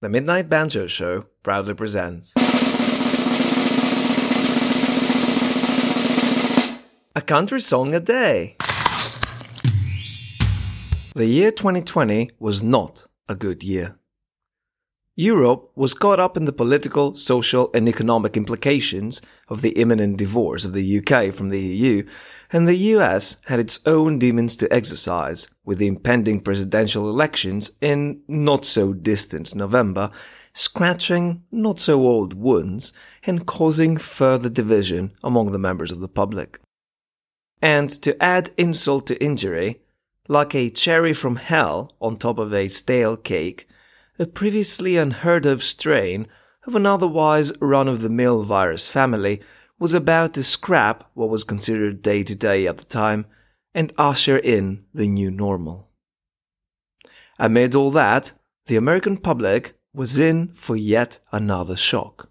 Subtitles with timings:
[0.00, 2.32] the Midnight Banjo Show proudly presents.
[7.16, 8.56] A country song a day.
[11.16, 13.97] The year 2020 was not a good year.
[15.20, 20.64] Europe was caught up in the political, social, and economic implications of the imminent divorce
[20.64, 22.04] of the UK from the EU,
[22.52, 28.20] and the US had its own demons to exercise, with the impending presidential elections in
[28.28, 30.12] not so distant November,
[30.52, 32.92] scratching not so old wounds
[33.24, 36.60] and causing further division among the members of the public.
[37.60, 39.80] And to add insult to injury,
[40.28, 43.66] like a cherry from hell on top of a stale cake,
[44.18, 46.26] a previously unheard of strain
[46.66, 49.40] of an otherwise run of the mill virus family
[49.78, 53.24] was about to scrap what was considered day to day at the time
[53.72, 55.88] and usher in the new normal.
[57.38, 58.32] Amid all that,
[58.66, 62.28] the American public was in for yet another shock.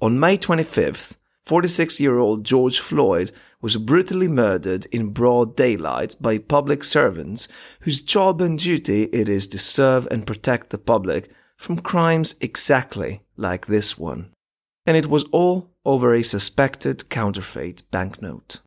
[0.00, 6.38] On May 25th, 46 year old George Floyd was brutally murdered in broad daylight by
[6.38, 7.48] public servants
[7.80, 13.22] whose job and duty it is to serve and protect the public from crimes exactly
[13.36, 14.30] like this one.
[14.86, 18.60] And it was all over a suspected counterfeit banknote.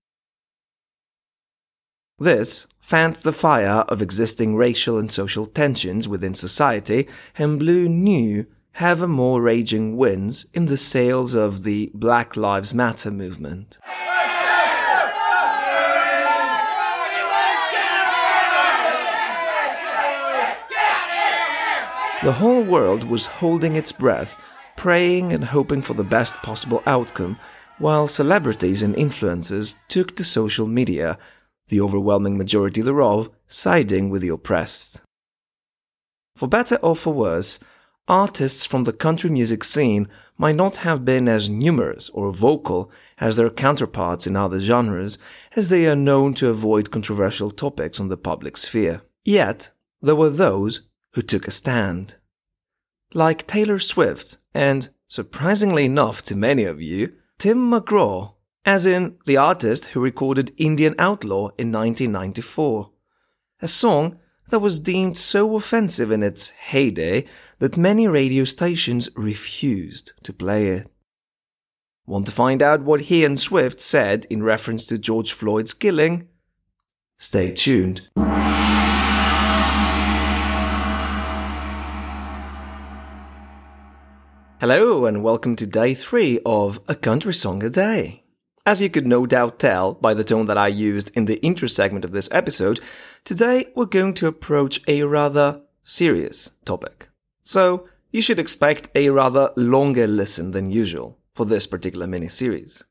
[2.17, 8.45] This fanned the fire of existing racial and social tensions within society and blew new
[8.75, 13.79] have a more raging winds in the sails of the Black Lives Matter movement.
[22.21, 24.35] The whole world was holding its breath,
[24.75, 27.39] praying and hoping for the best possible outcome,
[27.77, 31.17] while celebrities and influencers took to social media,
[31.69, 35.01] the overwhelming majority thereof siding with the oppressed.
[36.35, 37.57] For better or for worse,
[38.08, 43.38] artists from the country music scene might not have been as numerous or vocal as
[43.38, 45.17] their counterparts in other genres,
[45.56, 49.02] as they are known to avoid controversial topics on the public sphere.
[49.23, 49.71] Yet,
[50.02, 50.82] there were those
[51.14, 52.17] who took a stand.
[53.14, 58.33] Like Taylor Swift, and surprisingly enough to many of you, Tim McGraw,
[58.65, 62.92] as in the artist who recorded Indian Outlaw in 1994.
[63.61, 64.20] A song
[64.50, 67.26] that was deemed so offensive in its heyday
[67.60, 70.92] that many radio stations refused to play it.
[72.06, 76.28] Want to find out what he and Swift said in reference to George Floyd's killing?
[77.17, 78.10] Stay tuned.
[84.62, 88.24] Hello, and welcome to day three of A Country Song a Day.
[88.67, 91.67] As you could no doubt tell by the tone that I used in the intro
[91.67, 92.80] segment of this episode,
[93.23, 97.09] today we're going to approach a rather serious topic.
[97.43, 102.83] So, you should expect a rather longer listen than usual for this particular mini series.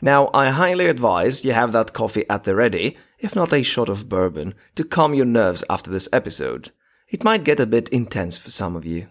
[0.00, 3.90] Now, I highly advise you have that coffee at the ready, if not a shot
[3.90, 6.70] of bourbon, to calm your nerves after this episode.
[7.06, 9.08] It might get a bit intense for some of you.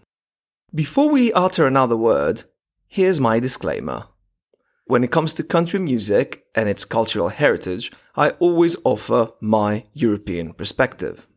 [0.73, 2.45] Before we utter another word,
[2.87, 4.05] here's my disclaimer.
[4.87, 10.53] When it comes to country music and its cultural heritage, I always offer my European
[10.53, 11.27] perspective.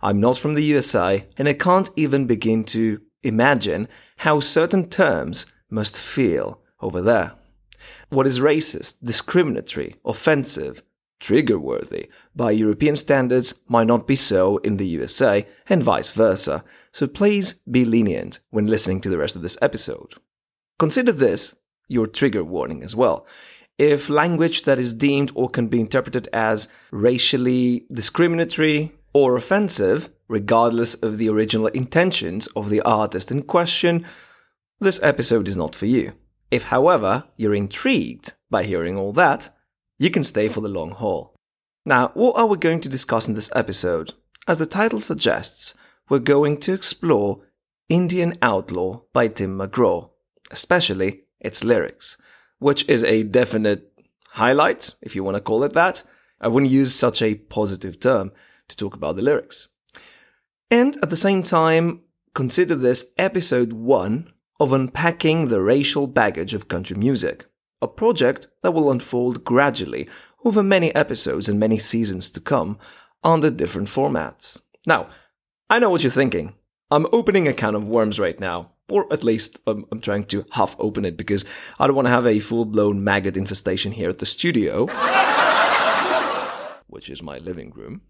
[0.00, 3.88] I'm not from the USA and I can't even begin to imagine
[4.18, 7.32] how certain terms must feel over there.
[8.10, 10.80] What is racist, discriminatory, offensive,
[11.18, 16.62] trigger worthy by European standards might not be so in the USA and vice versa.
[16.92, 20.14] So please be lenient when listening to the rest of this episode.
[20.78, 21.56] Consider this
[21.88, 23.26] your trigger warning as well.
[23.78, 30.94] If language that is deemed or can be interpreted as racially discriminatory or offensive, regardless
[30.94, 34.06] of the original intentions of the artist in question,
[34.80, 36.12] this episode is not for you.
[36.50, 39.50] If, however, you're intrigued by hearing all that,
[39.98, 41.34] you can stay for the long haul.
[41.84, 44.14] Now, what are we going to discuss in this episode?
[44.46, 45.74] As the title suggests,
[46.08, 47.40] we're going to explore
[47.88, 50.10] Indian Outlaw by Tim McGraw,
[50.50, 52.18] especially its lyrics,
[52.58, 53.92] which is a definite
[54.30, 56.02] highlight, if you want to call it that.
[56.40, 58.32] I wouldn't use such a positive term
[58.68, 59.68] to talk about the lyrics.
[60.70, 62.00] And at the same time,
[62.34, 67.46] consider this episode one of unpacking the racial baggage of country music,
[67.80, 70.08] a project that will unfold gradually
[70.44, 72.78] over many episodes and many seasons to come
[73.22, 74.60] under different formats.
[74.86, 75.08] Now,
[75.70, 76.54] I know what you're thinking.
[76.90, 80.44] I'm opening a can of worms right now, or at least um, I'm trying to
[80.52, 81.44] half open it because
[81.78, 84.86] I don't want to have a full blown maggot infestation here at the studio,
[86.88, 88.02] which is my living room.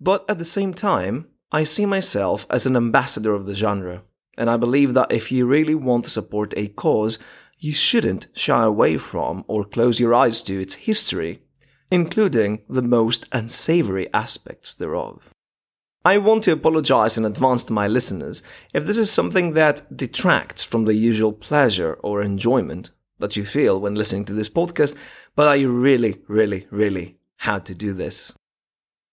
[0.00, 4.02] But at the same time, I see myself as an ambassador of the genre,
[4.36, 7.18] and I believe that if you really want to support a cause,
[7.58, 11.40] you shouldn't shy away from or close your eyes to its history,
[11.90, 15.32] including the most unsavory aspects thereof.
[16.06, 18.40] I want to apologize in advance to my listeners
[18.72, 23.80] if this is something that detracts from the usual pleasure or enjoyment that you feel
[23.80, 24.96] when listening to this podcast,
[25.34, 28.32] but I really, really, really had to do this.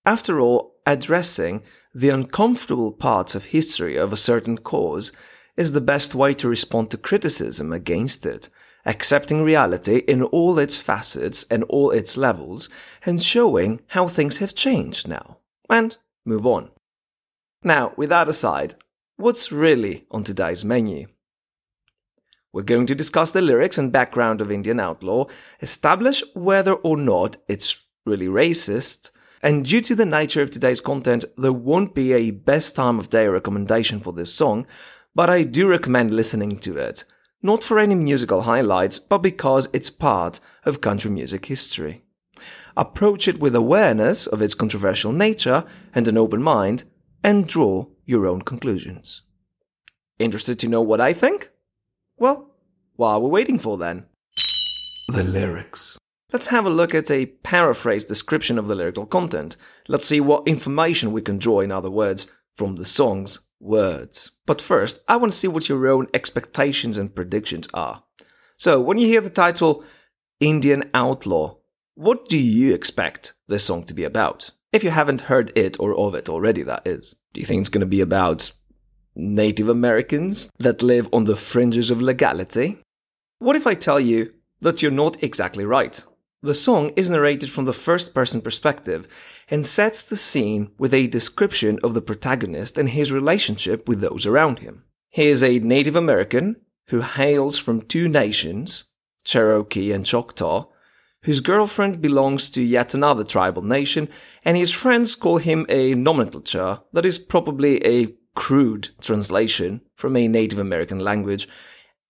[0.05, 1.63] After all, addressing
[1.95, 5.11] the uncomfortable parts of history of a certain cause
[5.57, 8.49] is the best way to respond to criticism against it,
[8.85, 12.69] accepting reality in all its facets and all its levels,
[13.03, 15.37] and showing how things have changed now,
[15.71, 16.69] and move on.
[17.63, 18.75] Now, with that aside,
[19.15, 21.07] what's really on today's menu?
[22.51, 25.27] We're going to discuss the lyrics and background of Indian Outlaw,
[25.61, 29.11] establish whether or not it's really racist,
[29.41, 33.09] and due to the nature of today's content, there won't be a best time of
[33.09, 34.67] day recommendation for this song,
[35.15, 37.05] but I do recommend listening to it.
[37.41, 42.03] Not for any musical highlights, but because it's part of country music history.
[42.75, 45.63] Approach it with awareness of its controversial nature
[45.93, 46.83] and an open mind,
[47.23, 49.21] and draw your own conclusions.
[50.19, 51.49] Interested to know what I think?
[52.17, 52.51] Well,
[52.95, 54.05] what are we waiting for then?
[55.07, 55.97] The lyrics.
[56.31, 59.55] Let's have a look at a paraphrased description of the lyrical content.
[59.87, 64.31] Let's see what information we can draw, in other words, from the song's words.
[64.45, 68.03] But first, I want to see what your own expectations and predictions are.
[68.57, 69.83] So, when you hear the title
[70.39, 71.57] Indian Outlaw,
[71.95, 74.51] what do you expect this song to be about?
[74.73, 77.15] If you haven't heard it or of it already, that is.
[77.31, 78.51] Do you think it's going to be about
[79.15, 82.79] Native Americans that live on the fringes of legality?
[83.37, 86.03] What if I tell you that you're not exactly right?
[86.41, 89.07] The song is narrated from the first person perspective
[89.47, 94.25] and sets the scene with a description of the protagonist and his relationship with those
[94.25, 94.85] around him.
[95.11, 96.55] He is a Native American
[96.87, 98.85] who hails from two nations,
[99.23, 100.65] Cherokee and Choctaw,
[101.23, 104.09] whose girlfriend belongs to yet another tribal nation,
[104.45, 110.27] and his friends call him a nomenclature that is probably a crude translation from a
[110.27, 111.47] Native American language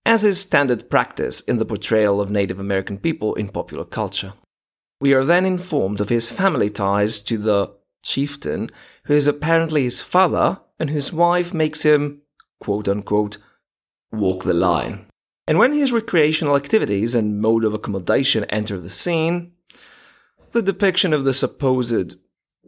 [0.05, 4.33] as is standard practice in the portrayal of Native American people in popular culture.
[4.99, 7.73] We are then informed of his family ties to the
[8.03, 8.69] chieftain,
[9.05, 12.21] who is apparently his father and whose wife makes him,
[12.59, 13.37] quote unquote,
[14.11, 15.05] walk the line.
[15.47, 19.51] And when his recreational activities and mode of accommodation enter the scene,
[20.51, 22.15] the depiction of the supposed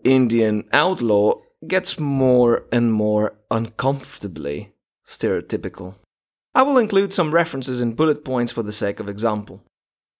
[0.03, 1.35] Indian outlaw
[1.67, 4.73] gets more and more uncomfortably
[5.05, 5.95] stereotypical.
[6.53, 9.63] I will include some references in bullet points for the sake of example.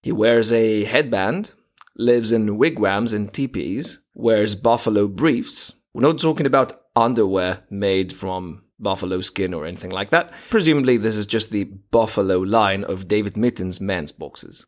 [0.04, 1.54] He wears a headband,
[1.98, 5.74] lives in wigwams and teepees, wears buffalo briefs.
[5.94, 10.33] We're not talking about underwear made from buffalo skin or anything like that.
[10.50, 14.66] Presumably, this is just the buffalo line of David Bitton's men's boxes.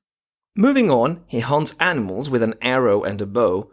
[0.56, 3.72] Moving on, he hunts animals with an arrow and a bow,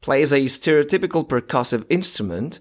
[0.00, 2.60] plays a stereotypical percussive instrument,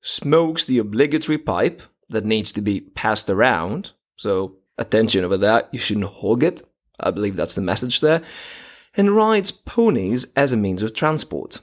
[0.00, 5.78] smokes the obligatory pipe that needs to be passed around, so attention over that, you
[5.78, 6.62] shouldn't hog it.
[7.00, 8.22] I believe that's the message there.
[8.94, 11.60] And rides ponies as a means of transport.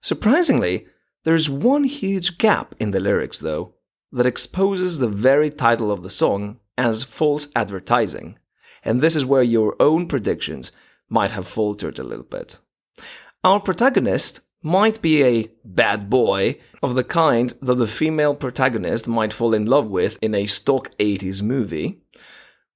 [0.00, 0.86] Surprisingly,
[1.24, 3.74] there is one huge gap in the lyrics, though,
[4.16, 8.38] that exposes the very title of the song as false advertising.
[8.82, 10.72] And this is where your own predictions
[11.10, 12.58] might have faltered a little bit.
[13.44, 19.34] Our protagonist might be a bad boy of the kind that the female protagonist might
[19.34, 22.00] fall in love with in a stock 80s movie,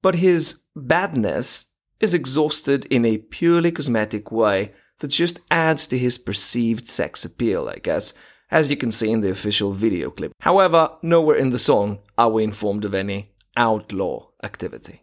[0.02, 1.66] but his badness
[2.00, 7.66] is exhausted in a purely cosmetic way that just adds to his perceived sex appeal,
[7.66, 8.12] I guess,
[8.50, 10.32] as you can see in the official video clip.
[10.40, 15.02] However, nowhere in the song are we informed of any outlaw activity.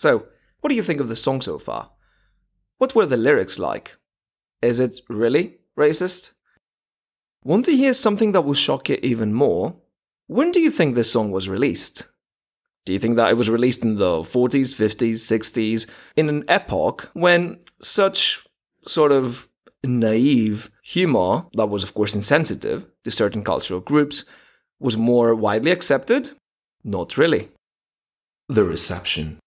[0.00, 0.24] So
[0.60, 1.90] what do you think of the song so far?
[2.78, 3.98] What were the lyrics like?
[4.62, 6.32] Is it really racist?
[7.44, 9.76] Want to hear something that will shock you even more?
[10.26, 12.06] When do you think this song was released?
[12.86, 17.10] Do you think that it was released in the 40s, 50s, 60s, in an epoch
[17.12, 18.46] when such
[18.86, 19.50] sort of
[19.84, 24.24] naive humor, that was of course insensitive to certain cultural groups,
[24.78, 26.30] was more widely accepted?
[26.84, 27.50] Not really.
[28.48, 29.40] The reception.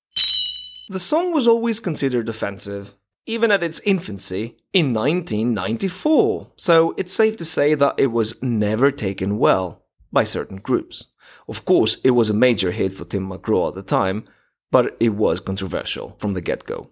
[0.89, 2.93] The song was always considered offensive,
[3.25, 8.91] even at its infancy in 1994, so it's safe to say that it was never
[8.91, 11.07] taken well by certain groups.
[11.47, 14.25] Of course, it was a major hit for Tim McGraw at the time,
[14.71, 16.89] but it was controversial from the get go.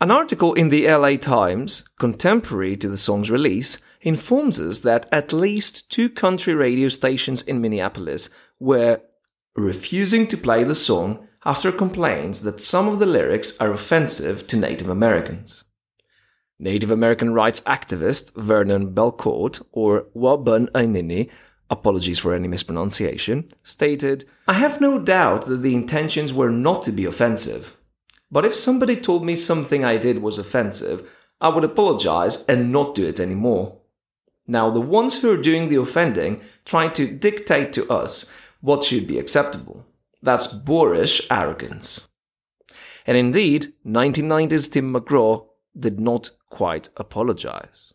[0.00, 5.32] An article in the LA Times, contemporary to the song's release, informs us that at
[5.32, 8.30] least two country radio stations in Minneapolis
[8.60, 9.00] were
[9.56, 14.56] refusing to play the song after complaints that some of the lyrics are offensive to
[14.56, 15.64] Native Americans.
[16.58, 21.28] Native American rights activist Vernon Bellecourt, or Wabun Ainini,
[21.68, 26.92] apologies for any mispronunciation, stated, I have no doubt that the intentions were not to
[26.92, 27.76] be offensive.
[28.30, 32.94] But if somebody told me something I did was offensive, I would apologize and not
[32.94, 33.78] do it anymore.
[34.46, 39.06] Now, the ones who are doing the offending try to dictate to us what should
[39.06, 39.84] be acceptable.
[40.22, 42.08] That's boorish arrogance.
[43.06, 45.46] And indeed, 1990s Tim McGraw
[45.78, 47.94] did not quite apologize.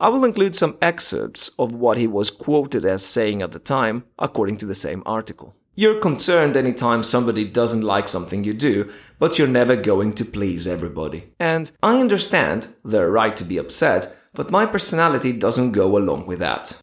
[0.00, 4.04] I will include some excerpts of what he was quoted as saying at the time,
[4.18, 5.54] according to the same article.
[5.76, 10.66] You're concerned anytime somebody doesn't like something you do, but you're never going to please
[10.66, 11.32] everybody.
[11.38, 16.40] And I understand their right to be upset, but my personality doesn't go along with
[16.40, 16.80] that.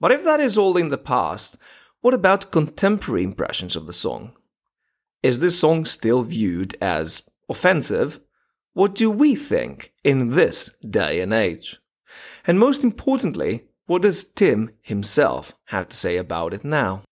[0.00, 1.58] But if that is all in the past,
[2.00, 4.32] what about contemporary impressions of the song?
[5.22, 8.20] Is this song still viewed as offensive?
[8.72, 11.78] What do we think in this day and age?
[12.46, 17.02] And most importantly, what does Tim himself have to say about it now?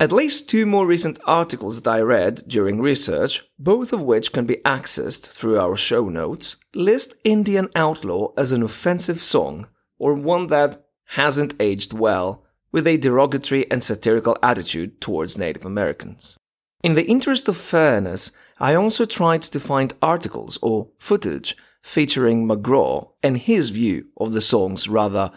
[0.00, 4.44] At least two more recent articles that I read during research, both of which can
[4.44, 10.48] be accessed through our show notes, list Indian Outlaw as an offensive song, or one
[10.48, 12.43] that hasn't aged well,
[12.74, 16.36] with a derogatory and satirical attitude towards Native Americans.
[16.82, 23.10] In the interest of fairness, I also tried to find articles or footage featuring McGraw
[23.22, 25.30] and his view of the song's rather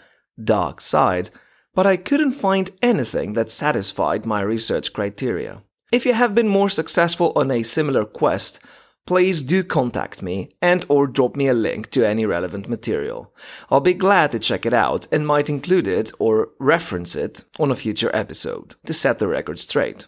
[0.44, 1.30] dark side,
[1.76, 5.62] but I couldn't find anything that satisfied my research criteria.
[5.92, 8.60] If you have been more successful on a similar quest,
[9.08, 13.34] please do contact me and or drop me a link to any relevant material.
[13.72, 17.72] I'll be glad to check it out and might include it or reference it on
[17.72, 20.06] a future episode to set the record straight.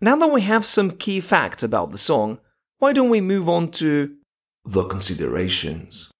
[0.00, 2.38] Now that we have some key facts about the song,
[2.78, 4.16] why don't we move on to
[4.64, 6.10] the considerations.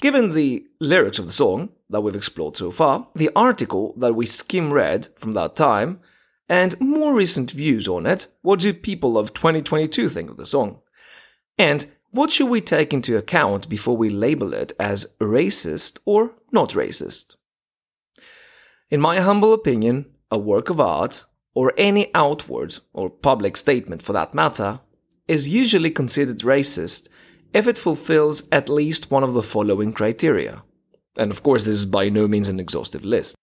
[0.00, 4.26] Given the lyrics of the song that we've explored so far, the article that we
[4.26, 6.00] skim read from that time,
[6.48, 10.80] and more recent views on it, what do people of 2022 think of the song?
[11.58, 16.70] And what should we take into account before we label it as racist or not
[16.70, 17.36] racist?
[18.90, 24.12] In my humble opinion, a work of art, or any outward or public statement for
[24.12, 24.80] that matter,
[25.26, 27.08] is usually considered racist
[27.52, 30.62] if it fulfills at least one of the following criteria.
[31.16, 33.36] And of course, this is by no means an exhaustive list.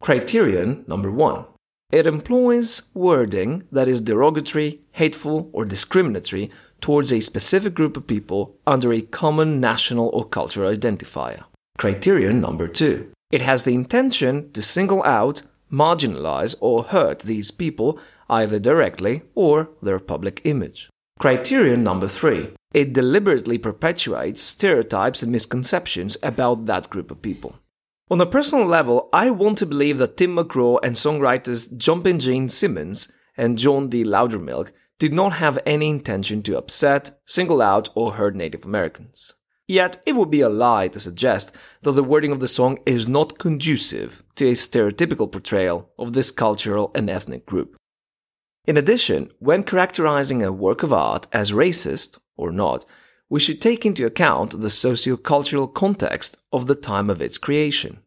[0.00, 1.44] Criterion number one
[1.90, 8.56] it employs wording that is derogatory, hateful, or discriminatory towards a specific group of people
[8.66, 11.44] under a common national or cultural identifier.
[11.78, 17.98] Criterion number two it has the intention to single out, marginalize, or hurt these people
[18.30, 20.88] either directly or their public image.
[21.18, 27.54] Criterion number three it deliberately perpetuates stereotypes and misconceptions about that group of people.
[28.10, 32.48] On a personal level, I want to believe that Tim McGraw and songwriters Jumpin' Gene
[32.48, 34.02] Simmons and John D.
[34.04, 39.34] Loudermilk did not have any intention to upset, single out, or hurt Native Americans.
[39.68, 43.06] Yet, it would be a lie to suggest that the wording of the song is
[43.06, 47.76] not conducive to a stereotypical portrayal of this cultural and ethnic group.
[48.66, 52.86] In addition, when characterizing a work of art as racist or not,
[53.28, 58.00] we should take into account the socio-cultural context of the time of its creation.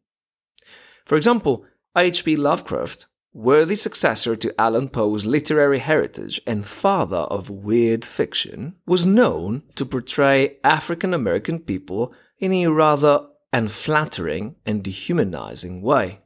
[1.05, 2.38] For example, H.P.
[2.38, 9.63] Lovecraft, worthy successor to Allan Poe's literary heritage and father of weird fiction, was known
[9.75, 16.19] to portray African American people in a rather unflattering and dehumanizing way.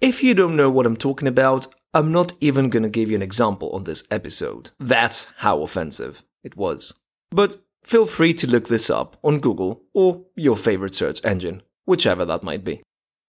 [0.00, 3.22] If you don't know what I'm talking about, I'm not even gonna give you an
[3.22, 4.70] example on this episode.
[4.80, 6.92] That's how offensive it was.
[7.30, 12.24] But feel free to look this up on Google or your favorite search engine, whichever
[12.24, 12.82] that might be.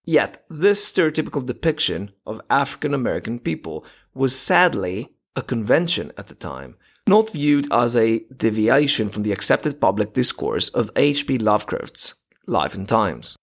[0.05, 3.83] Yet, this stereotypical depiction of African American people
[4.13, 6.75] was sadly a convention at the time,
[7.07, 11.39] not viewed as a deviation from the accepted public discourse of H.P.
[11.39, 13.35] Lovecraft's Life and Times.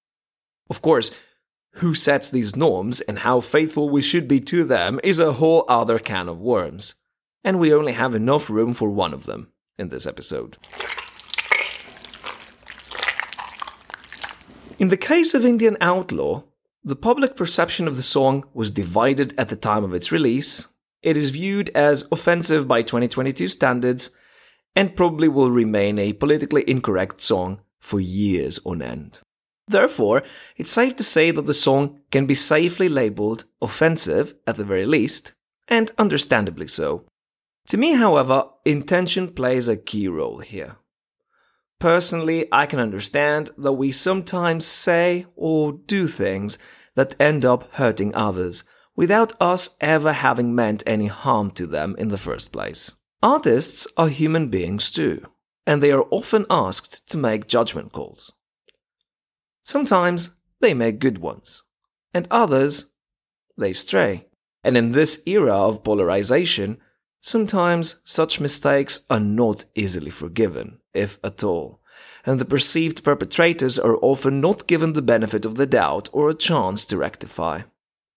[0.71, 1.11] Of course,
[1.77, 5.65] who sets these norms and how faithful we should be to them is a whole
[5.69, 6.95] other can of worms.
[7.43, 10.59] And we only have enough room for one of them in this episode.
[14.79, 16.43] In the case of Indian Outlaw,
[16.85, 20.69] the public perception of the song was divided at the time of its release.
[21.03, 24.11] It is viewed as offensive by 2022 standards
[24.75, 29.21] and probably will remain a politically incorrect song for years on end.
[29.69, 30.23] Therefore,
[30.57, 34.87] it's safe to say that the song can be safely labeled offensive at the very
[34.87, 35.35] least,
[35.69, 37.05] and understandably so.
[37.69, 40.77] To me, however, intention plays a key role here.
[41.83, 46.57] Personally, I can understand that we sometimes say or do things
[46.95, 48.63] that end up hurting others
[48.95, 52.95] without us ever having meant any harm to them in the first place.
[53.21, 55.27] Artists are human beings too,
[55.67, 58.33] and they are often asked to make judgment calls.
[59.65, 61.65] Sometimes they make good ones,
[62.15, 62.93] and others
[63.59, 64.29] they stray.
[64.63, 66.79] And in this era of polarization,
[67.23, 71.81] sometimes such mistakes are not easily forgiven, if at all,
[72.27, 76.35] and the perceived perpetrators are often not given the benefit of the doubt or a
[76.35, 77.63] chance to rectify.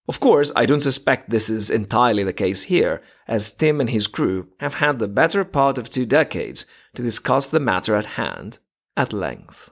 [0.08, 4.08] Of course, I don't suspect this is entirely the case here, as Tim and his
[4.08, 8.60] crew have had the better part of two decades to discuss the matter at hand
[8.98, 9.72] at length.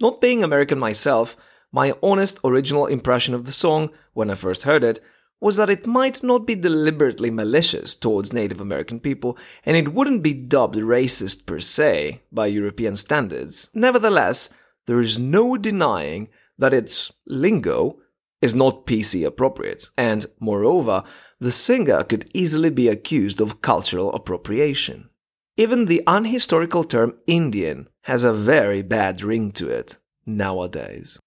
[0.00, 1.36] Not being American myself,
[1.70, 5.00] my honest original impression of the song, when I first heard it,
[5.44, 9.36] was that it might not be deliberately malicious towards Native American people,
[9.66, 13.68] and it wouldn't be dubbed racist per se by European standards.
[13.74, 14.48] Nevertheless,
[14.86, 17.98] there is no denying that its lingo
[18.40, 21.02] is not PC appropriate, and moreover,
[21.38, 25.10] the singer could easily be accused of cultural appropriation.
[25.58, 31.20] Even the unhistorical term Indian has a very bad ring to it nowadays.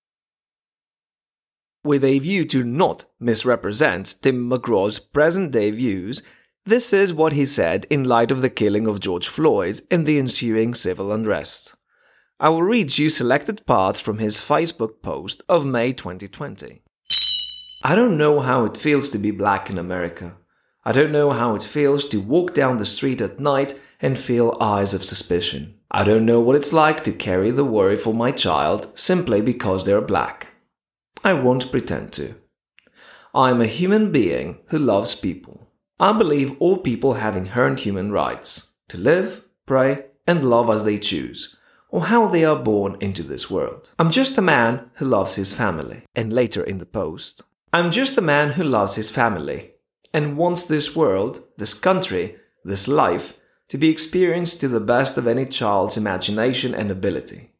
[1.83, 6.23] With a view to not misrepresent Tim McGraw's present day views,
[6.65, 10.19] this is what he said in light of the killing of George Floyd and the
[10.19, 11.75] ensuing civil unrest.
[12.39, 16.81] I will read you selected parts from his Facebook post of May 2020.
[17.83, 20.35] I don't know how it feels to be black in America.
[20.83, 24.57] I don't know how it feels to walk down the street at night and feel
[24.59, 25.75] eyes of suspicion.
[25.89, 29.85] I don't know what it's like to carry the worry for my child simply because
[29.85, 30.46] they're black.
[31.27, 32.35] I won't pretend to.
[33.35, 35.67] I am a human being who loves people.
[35.99, 40.97] I believe all people have inherent human rights to live, pray, and love as they
[40.97, 41.57] choose,
[41.89, 43.93] or how they are born into this world.
[43.99, 46.03] I'm just a man who loves his family.
[46.15, 49.73] And later in the post, I'm just a man who loves his family
[50.13, 53.37] and wants this world, this country, this life
[53.67, 57.51] to be experienced to the best of any child's imagination and ability,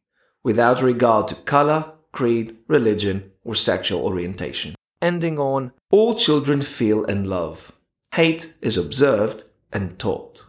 [0.42, 4.76] without regard to color, creed, religion, or sexual orientation.
[5.02, 7.72] Ending on, all children feel and love.
[8.14, 10.46] Hate is observed and taught.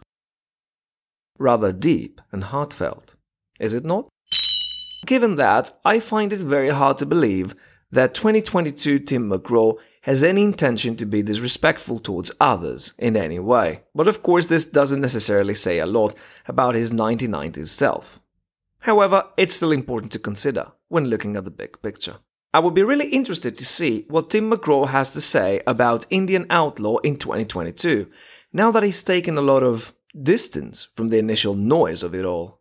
[1.37, 3.15] Rather deep and heartfelt,
[3.59, 4.09] is it not?
[5.05, 7.55] Given that, I find it very hard to believe
[7.91, 13.83] that 2022 Tim McGraw has any intention to be disrespectful towards others in any way.
[13.95, 16.15] But of course, this doesn't necessarily say a lot
[16.47, 18.19] about his 1990s self.
[18.79, 22.17] However, it's still important to consider when looking at the big picture.
[22.51, 26.47] I would be really interested to see what Tim McGraw has to say about Indian
[26.49, 28.07] Outlaw in 2022,
[28.51, 32.59] now that he's taken a lot of distance from the initial noise of it all.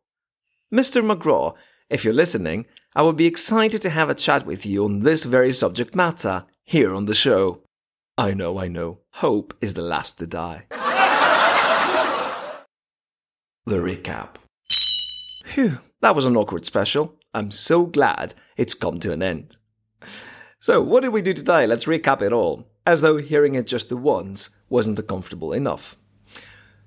[0.72, 1.03] Mr.
[1.03, 1.55] McGraw,
[1.88, 5.24] if you're listening, I would be excited to have a chat with you on this
[5.24, 7.62] very subject matter here on the show.
[8.18, 8.98] I know, I know.
[9.14, 10.66] Hope is the last to die.
[13.64, 14.35] the recap.
[15.46, 17.14] Phew, that was an awkward special.
[17.33, 19.57] I'm so glad it's come to an end.
[20.61, 21.67] So, what did we do today?
[21.67, 25.97] Let's recap it all, as though hearing it just the once wasn't comfortable enough.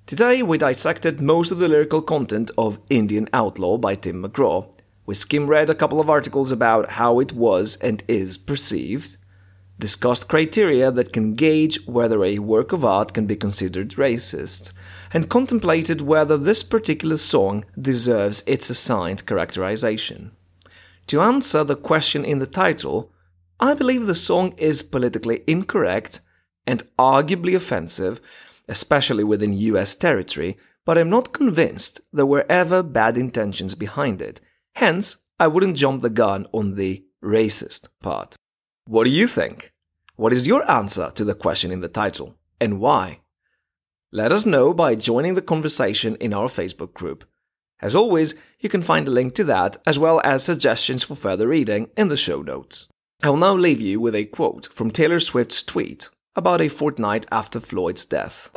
[0.06, 4.68] Today, we dissected most of the lyrical content of Indian Outlaw by Tim McGraw.
[5.06, 9.18] We skim read a couple of articles about how it was and is perceived,
[9.80, 14.74] discussed criteria that can gauge whether a work of art can be considered racist,
[15.14, 20.32] and contemplated whether this particular song deserves its assigned characterization.
[21.12, 23.12] To answer the question in the title,
[23.60, 26.22] I believe the song is politically incorrect
[26.66, 28.22] and arguably offensive,
[28.70, 34.40] especially within US territory, but I'm not convinced there were ever bad intentions behind it.
[34.76, 38.38] Hence, I wouldn't jump the gun on the racist part.
[38.86, 39.74] What do you think?
[40.16, 43.20] What is your answer to the question in the title, and why?
[44.14, 47.26] Let us know by joining the conversation in our Facebook group.
[47.82, 51.48] As always, you can find a link to that as well as suggestions for further
[51.48, 52.88] reading in the show notes.
[53.24, 57.26] I will now leave you with a quote from Taylor Swift's tweet about a fortnight
[57.32, 58.52] after Floyd's death.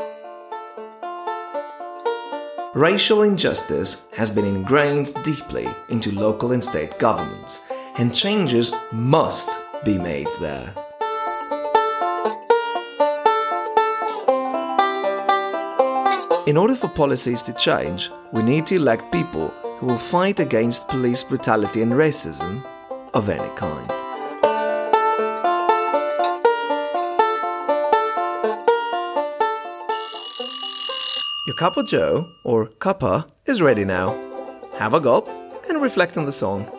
[2.75, 7.65] Racial injustice has been ingrained deeply into local and state governments,
[7.99, 10.75] and changes must be made there.
[16.47, 20.89] In order for policies to change, we need to elect people who will fight against
[20.89, 22.63] police brutality and racism
[23.15, 23.89] of any kind.
[31.47, 34.13] Your cup of joe, or cuppa, is ready now.
[34.75, 35.27] Have a gulp
[35.71, 36.71] and reflect on the song.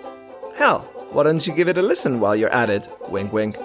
[0.56, 2.88] Hell, why don't you give it a listen while you're at it?
[3.10, 3.58] Wink wink.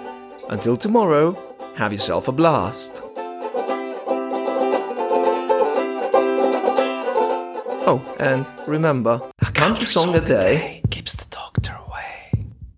[0.49, 1.37] Until tomorrow,
[1.75, 3.03] have yourself a blast.
[7.93, 10.80] Oh, and remember, a country song a day